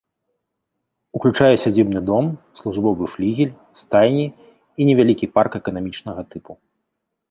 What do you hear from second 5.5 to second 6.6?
эканамічнага тыпу.